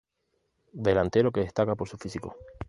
[0.85, 2.35] Delantero que destaca por su físico.